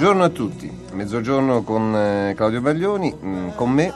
[0.00, 3.92] Buongiorno a tutti, mezzogiorno con eh, Claudio Baglioni, mm, con me.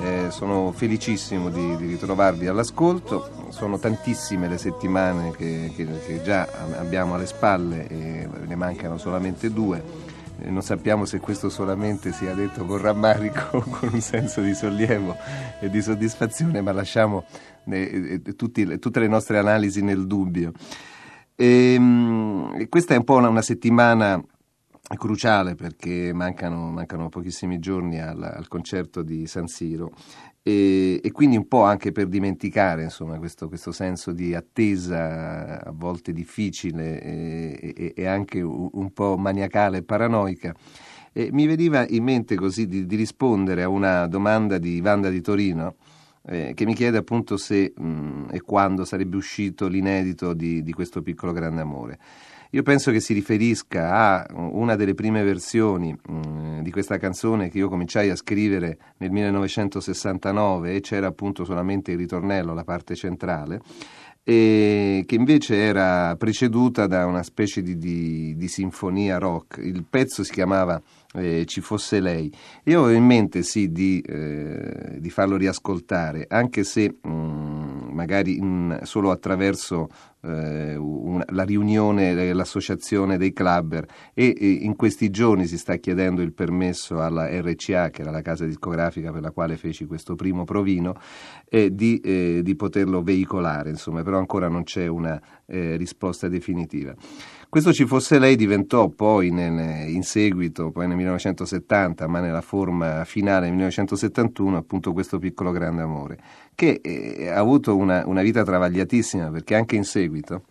[0.00, 6.48] Eh, sono felicissimo di, di, ritrovarvi all'ascolto, sono tantissime le settimane che, che, che già
[6.76, 9.80] abbiamo alle spalle e ne mancano solamente due.
[10.40, 15.14] Eh, non sappiamo se questo solamente sia detto con rammarico con un senso di sollievo
[15.60, 17.26] e di soddisfazione, ma lasciamo
[17.66, 20.50] eh, eh tutti, tutte le nostre analisi nel dubbio.
[21.36, 24.20] E, ehm, questa è un po' una, una settimana
[24.96, 29.92] cruciale perché mancano, mancano pochissimi giorni al, al, concerto di San Siro
[30.42, 35.72] e, e, quindi un po' anche per dimenticare insomma, questo, questo, senso di attesa a
[35.74, 40.54] volte difficile e, e, e anche un, un, po' maniacale e paranoica.
[41.32, 45.76] mi veniva in mente così di, di, rispondere a una domanda di Vanda di Torino
[46.28, 51.02] eh, che mi chiede appunto se mh, e quando sarebbe uscito l'inedito di, di questo
[51.02, 51.98] piccolo grande amore.
[52.52, 57.50] Io penso che si riferisca a una delle prime versioni mh, mm, di questa canzone
[57.50, 62.94] che io cominciai a scrivere nel 1969 e c'era appunto solamente il ritornello, la parte
[62.94, 63.60] centrale,
[64.24, 69.58] e che invece era preceduta da una specie di, di, di sinfonia rock.
[69.58, 70.80] Il pezzo si chiamava
[71.14, 72.32] eh, Ci fosse lei.
[72.64, 78.40] Io avevo in mente sì di, eh, di farlo riascoltare, anche se mh, mm, magari
[78.40, 79.88] mh, solo attraverso
[80.22, 86.22] eh, una, la riunione, l'associazione dei clubber e, e, in questi giorni si sta chiedendo
[86.22, 90.44] il permesso alla RCA, che era la casa discografica per la quale feci questo primo
[90.44, 90.94] provino,
[91.48, 96.94] eh, di, eh, di, poterlo veicolare, insomma, però ancora non c'è una eh, risposta definitiva.
[97.50, 103.06] Questo ci fosse lei diventò poi nel, in seguito, poi nel 1970, ma nella forma
[103.06, 106.18] finale nel 1971, appunto questo piccolo grande amore,
[106.54, 110.42] che eh, ha avuto una, una vita travagliatissima perché anche in seguito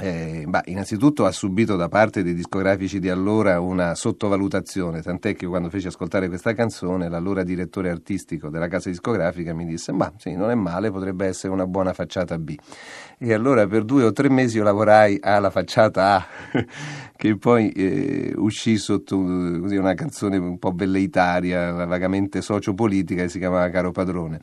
[0.00, 5.46] eh, bah, innanzitutto ha subito da parte dei discografici di allora una sottovalutazione, tant'è che
[5.46, 10.34] quando feci ascoltare questa canzone l'allora direttore artistico della casa discografica mi disse ma sì,
[10.34, 12.56] non è male, potrebbe essere una buona facciata B.
[13.18, 16.26] E allora per due o tre mesi io lavorai alla facciata A,
[17.20, 19.18] che poi eh, uscì sotto
[19.60, 24.40] così, una canzone un po' velleitaria, vagamente sociopolitica che si chiamava Caro Padrone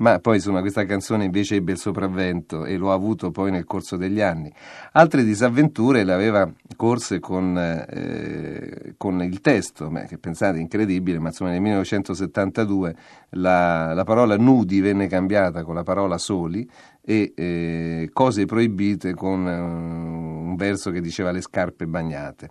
[0.00, 3.64] ma poi insomma questa canzone invece ebbe il sopravvento e lo ha avuto poi nel
[3.64, 4.52] corso degli anni.
[4.92, 11.28] Altre disavventure le aveva corse con, eh, con il testo, beh, che pensate incredibile, ma
[11.28, 12.96] insomma nel 1972
[13.30, 16.68] la, la, parola nudi venne cambiata con la parola soli
[17.02, 20.09] e eh, cose proibite con eh,
[20.60, 22.50] verso che diceva le scarpe bagnate.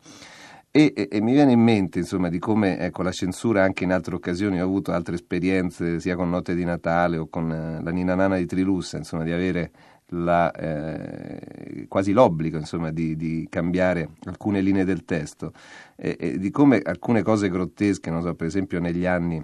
[0.72, 3.92] E, e, e, mi viene in mente insomma di come ecco, la censura anche in
[3.92, 7.90] altre occasioni ho avuto altre esperienze sia con Notte di Natale o con eh, la
[7.90, 9.72] Nina Nana di Trilussa insomma di avere
[10.10, 15.54] la, eh, quasi l'obbligo insomma, di, di, cambiare alcune linee del testo
[15.96, 19.44] e, e di come alcune cose grottesche non so per esempio negli anni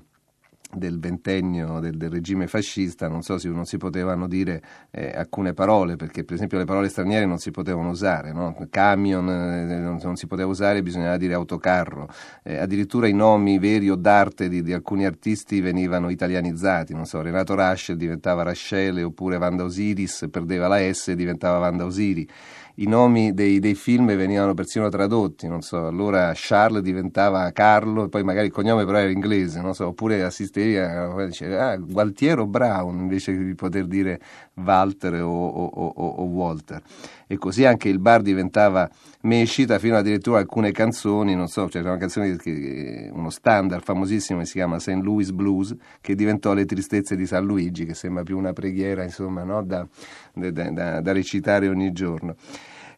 [0.73, 4.61] del ventennio del, del, regime fascista, non so se non si potevano dire
[4.91, 8.55] eh, alcune parole, perché per esempio le parole straniere non si potevano usare, no?
[8.69, 12.09] camion eh, non, non, si poteva usare, bisognava dire autocarro,
[12.43, 17.21] eh, addirittura i nomi veri o d'arte di, di, alcuni artisti venivano italianizzati, non so,
[17.21, 22.27] Renato Rascel diventava Rascele, oppure Vanda Osiris perdeva la S e diventava Vanda Osiri
[22.75, 28.09] i nomi dei, dei, film venivano persino tradotti, non so, allora Charles diventava Carlo e
[28.09, 32.45] poi magari il cognome però era inglese, non so, oppure assistevi a dice, ah, Gualtiero
[32.45, 34.19] Brown invece di poter dire
[34.55, 36.81] Walter o, o, o, o Walter.
[37.27, 38.89] E così anche il bar diventava
[39.21, 44.45] mescita fino addirittura alcune canzoni, non so, c'era una canzone, che, uno standard famosissimo che
[44.45, 44.99] si chiama St.
[45.01, 49.43] Louis Blues, che diventò Le tristezze di San Luigi, che sembra più una preghiera, insomma,
[49.43, 49.63] no?
[49.63, 49.87] da,
[50.33, 52.35] da, da, da recitare ogni giorno.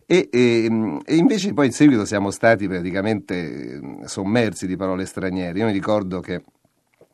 [0.09, 0.69] E, e,
[1.05, 5.59] e, invece poi in seguito siamo stati praticamente sommersi di parole straniere.
[5.59, 6.41] Io mi ricordo che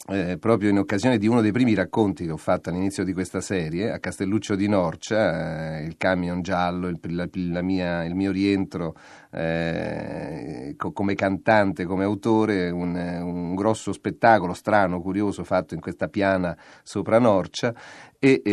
[0.10, 3.40] eh, proprio in occasione di uno dei primi racconti che ho fatto all'inizio di questa
[3.40, 8.32] serie, a Castelluccio di Norcia, eh, il camion giallo, il, la, la mia, il mio
[8.32, 8.96] rientro
[9.32, 16.10] eh, co- come cantante, come autore, un, un, grosso spettacolo strano, curioso, fatto in questa
[16.10, 17.74] piana sopra Norcia.
[18.20, 18.52] e, e,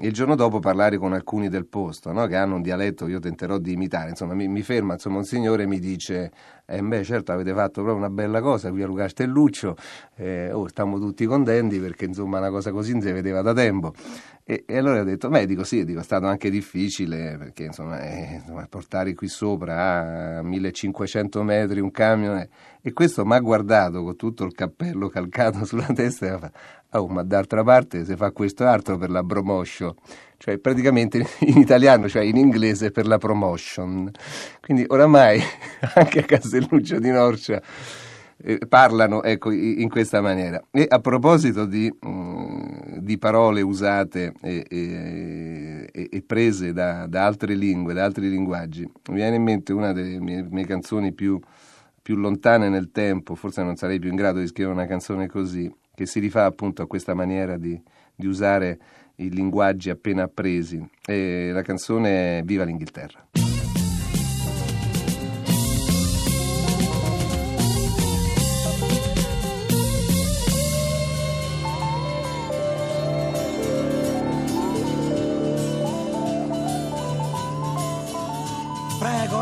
[0.00, 2.26] e, il giorno dopo parlare con alcuni del posto no?
[2.26, 4.10] che hanno un dialetto che io tenterò di imitare.
[4.10, 6.30] Insomma, mi, mi ferma insomma, un signore e mi dice:
[6.70, 9.74] eh, beh, certo, avete fatto proprio una bella cosa qui a Luca Stelluccio.
[10.16, 13.94] Eh, oh, stiamo tutti contenti perché insomma una cosa così non si vedeva da tempo.
[14.50, 18.00] E, e allora ho detto: Beh, dico sì, dico, è stato anche difficile perché insomma,
[18.00, 22.48] eh, insomma portare qui sopra a 1500 metri un camion.
[22.80, 26.38] E questo mi ha guardato con tutto il cappello calcato sulla testa e mi ha
[26.38, 26.58] fatto:
[26.92, 29.94] Oh, ma d'altra parte si fa questo altro per la promotion,
[30.38, 34.10] cioè praticamente in italiano, cioè in inglese per la promotion.
[34.62, 35.42] Quindi oramai
[35.94, 37.60] anche a Castelluccio di Norcia
[38.38, 40.62] eh, parlano ecco, in questa maniera.
[40.70, 47.24] E a proposito di, mh, mm, di parole usate e, e, e prese da, da,
[47.24, 51.40] altre lingue, da altri linguaggi, mi viene in mente una delle mie, mie canzoni più,
[52.02, 55.74] più lontane nel tempo, forse non sarei più in grado di scrivere una canzone così,
[55.94, 57.80] che si rifà appunto a questa maniera di,
[58.14, 58.78] di usare
[59.16, 60.86] i linguaggi appena appresi.
[61.06, 63.26] E la canzone è Viva l'Inghilterra.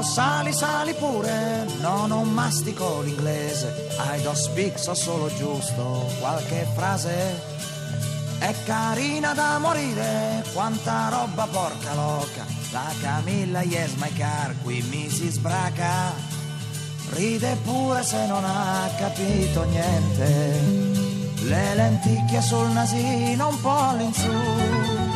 [0.07, 3.89] Sali, sali pure, no, non mastico l'inglese.
[3.99, 7.55] I don't speak, so solo giusto qualche frase.
[8.39, 12.45] È carina da morire, quanta roba porca loca.
[12.71, 16.13] La Camilla, yes my car, qui mi si sbraca.
[17.11, 20.95] Ride pure se non ha capito niente.
[21.43, 25.16] Le lenticchie sul nasino un po' all'insù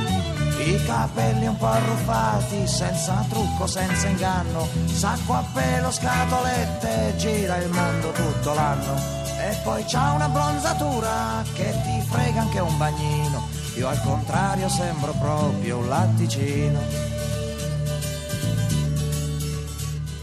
[0.62, 7.70] i capelli un po' arruffati, senza trucco, senza inganno, sacco a pelo, scatolette, gira il
[7.70, 9.18] mondo tutto l'anno.
[9.38, 13.48] E poi c'ha una bronzatura che ti frega anche un bagnino.
[13.76, 16.78] Io al contrario sembro proprio un latticino.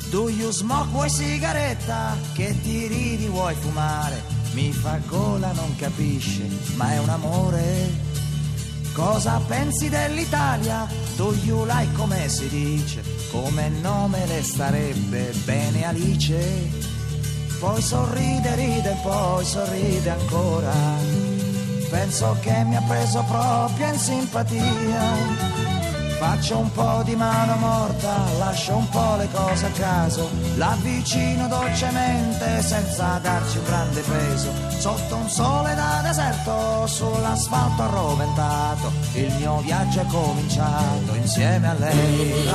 [0.10, 2.16] Do you smoke, vuoi sigaretta?
[2.34, 4.24] Che ti ridi, vuoi fumare?
[4.54, 8.07] Mi fa gola, non capisce, ma è un amore
[8.98, 10.88] Cosa pensi dell'Italia?
[11.18, 13.04] Do you like come si dice?
[13.30, 16.68] Come nome le starebbe bene Alice?
[17.60, 20.74] Poi sorride, ride, poi sorride ancora.
[21.92, 25.77] Penso che mi ha preso proprio in simpatia
[26.20, 32.62] Faccio un po' di mano morta, lascio un po' le cose a caso, l'avvicino dolcemente
[32.64, 34.52] senza darci un grande peso.
[34.80, 42.48] Sotto un sole da deserto, sull'asfalto arroventato, il mio viaggio è cominciato insieme a lei.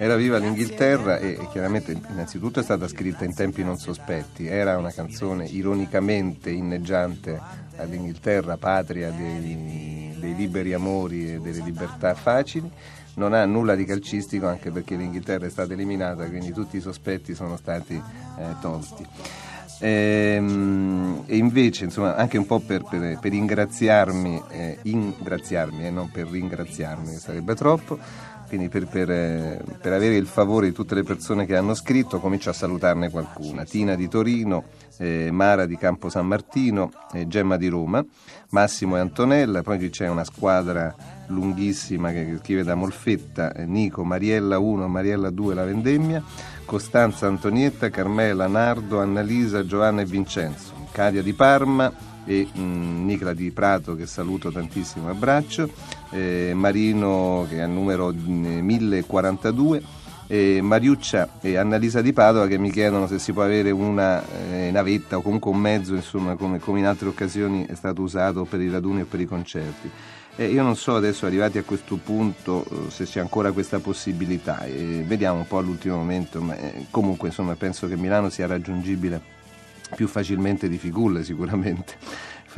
[0.00, 4.92] Era viva l'Inghilterra e, chiaramente innanzitutto è stata scritta in tempi non sospetti, era una
[4.92, 7.40] canzone ironicamente inneggiante
[7.76, 12.70] all'Inghilterra, patria dei, dei liberi amori e delle libertà facili.
[13.14, 17.34] Non ha nulla di calcistico anche perché l'Inghilterra è stata eliminata, quindi tutti i sospetti
[17.34, 19.04] sono stati eh, tolti.
[19.80, 25.86] E, ehm, e, invece, insomma, anche un po' per, per, per ingraziarmi, eh, ingraziarmi e
[25.86, 27.98] eh, non per ringraziarmi, sarebbe troppo,
[28.48, 32.18] quindi per, per, eh, per, avere il favore di tutte le persone che hanno scritto,
[32.18, 33.64] comincio a salutarne qualcuna.
[33.64, 34.64] Tina di Torino,
[34.96, 38.04] eh, Mara di Campo San Martino, eh, Gemma di Roma,
[38.50, 40.94] Massimo e Antonella, poi c'è una squadra
[41.26, 46.22] lunghissima che scrive da Molfetta, eh, Nico, Mariella 1, Mariella 2, La Vendemmia,
[46.64, 53.32] Costanza, Antonietta, Carmela, Nardo, Annalisa, Giovanna e Vincenzo, Cadia di Parma e mh, mm, Nicola
[53.32, 55.68] di Prato che saluto tantissimo abbraccio,
[56.10, 59.82] eh, Marino che è al numero 1042
[60.30, 64.70] eh, Mariuccia e Annalisa Di Padova che mi chiedono se si può avere una eh,
[64.70, 68.60] navetta o comunque un mezzo insomma, come, come, in altre occasioni è stato usato per
[68.60, 69.90] i raduni o per i concerti.
[70.36, 74.64] Eh, io non so adesso arrivati a questo punto eh, se c'è ancora questa possibilità,
[75.04, 79.36] vediamo un po' all'ultimo momento, ma eh, comunque insomma, penso che Milano sia raggiungibile
[79.94, 81.96] più facilmente di Figulle sicuramente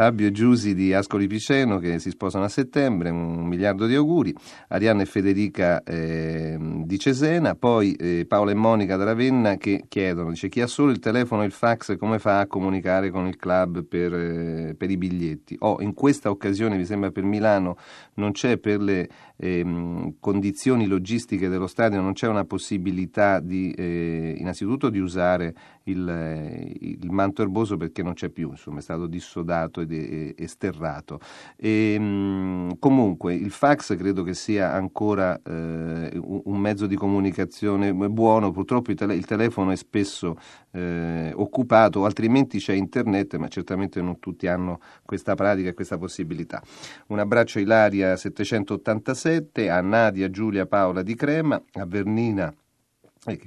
[0.00, 4.35] Fabio e Giusi di Ascoli Piceno che si sposano a settembre, un miliardo di auguri,
[4.69, 10.30] Arianna e Federica eh, di Cesena, poi eh, Paola e Monica da Ravenna che chiedono,
[10.30, 13.37] dice chi ha solo il telefono e il fax come fa a comunicare con il
[13.37, 15.57] club per, eh, per i biglietti?
[15.59, 17.76] Oh, in questa occasione, mi sembra per Milano,
[18.14, 24.35] non c'è per le ehm, condizioni logistiche dello stadio, non c'è una possibilità di, eh,
[24.38, 25.54] innanzitutto di usare
[25.85, 30.42] il, eh, il, manto erboso perché non c'è più, insomma è stato dissodato ed è,
[30.42, 31.20] è sterrato.
[31.56, 38.50] E, mh, comunque il fax credo che sia ancora eh, un mezzo di comunicazione buono,
[38.50, 40.37] purtroppo il, tele, il telefono è spesso
[40.73, 46.62] eh, occupato, altrimenti c'è internet, ma certamente non tutti hanno questa pratica e questa possibilità.
[47.09, 52.54] Un abbraccio a Ilaria 787, a Nadia Giulia Paola di Crema, a Vernina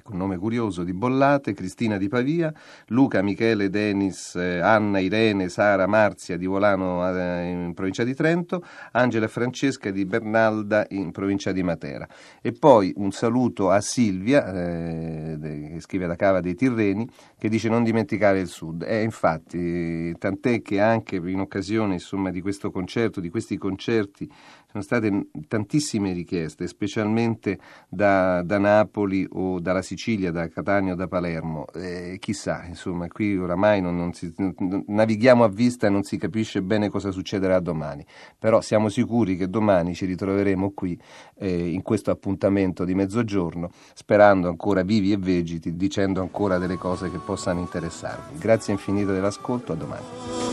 [0.03, 2.53] con nome curioso di Bollate, Cristina di Pavia,
[2.89, 8.63] Luca, Michele, Denis, eh, Anna, Irene, Sara, Marzia di Volano eh, in provincia di Trento,
[8.91, 12.07] Angela e Francesca di Bernalda in provincia di Matera.
[12.39, 17.67] E poi un saluto a Silvia, eh, che scrive da Cava dei Tirreni, che dice
[17.67, 18.83] non dimenticare il Sud.
[18.83, 24.29] E infatti, tant'è che anche in occasione insomma, di questo concerto, di questi concerti,
[24.73, 31.07] sono state tantissime richieste, specialmente da, da Napoli o dalla Sicilia, da Catania o da
[31.07, 36.01] Palermo, eh, chissà, insomma, qui oramai non, non si, non, navighiamo a vista e non
[36.01, 38.03] si capisce bene cosa succederà domani,
[38.39, 40.99] però siamo sicuri che domani ci ritroveremo qui
[41.35, 47.11] eh, in questo appuntamento di mezzogiorno, sperando ancora vivi e vegeti, dicendo ancora delle cose
[47.11, 48.39] che possano interessarvi.
[48.39, 50.52] Grazie infinite dell'ascolto, a domani.